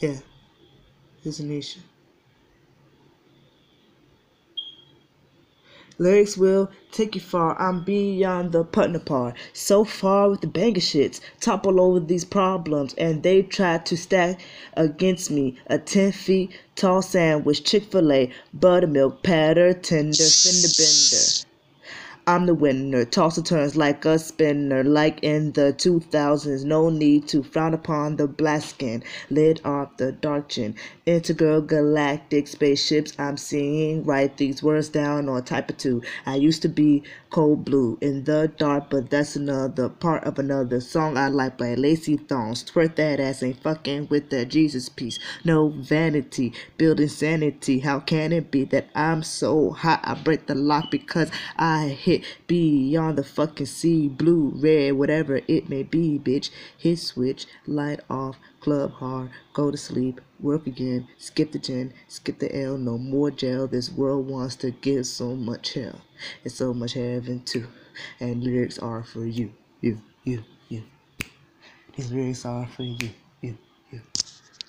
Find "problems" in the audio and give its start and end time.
12.26-12.92